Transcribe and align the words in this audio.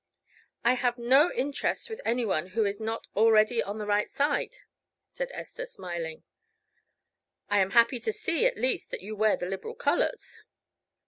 "I 0.65 0.73
have 0.73 0.97
no 0.97 1.31
interest 1.31 1.87
with 1.87 2.01
any 2.03 2.25
one 2.25 2.47
who 2.57 2.65
is 2.65 2.79
not 2.79 3.05
already 3.15 3.61
on 3.61 3.77
the 3.77 3.85
right 3.85 4.09
side," 4.09 4.57
said 5.11 5.29
Esther 5.31 5.67
smiling. 5.67 6.23
"I 7.51 7.59
am 7.59 7.69
happy 7.77 7.99
to 7.99 8.11
see 8.11 8.47
at 8.47 8.57
least 8.57 8.89
that 8.89 9.01
you 9.03 9.15
wear 9.15 9.37
the 9.37 9.45
Liberal 9.45 9.75
colors." 9.75 10.39